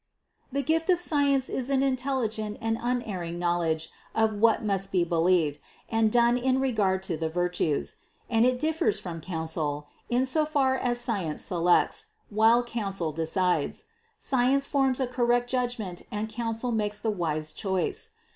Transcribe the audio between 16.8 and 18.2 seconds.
the wise choice.